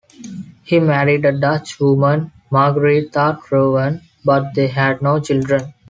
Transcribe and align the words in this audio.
He 0.63 0.79
married 0.79 1.25
a 1.25 1.31
Dutch 1.31 1.79
woman, 1.79 2.31
Margaritha 2.51 3.39
Trovwen, 3.39 4.01
but 4.25 4.55
they 4.55 4.65
had 4.67 4.99
no 5.03 5.19
children. 5.19 5.75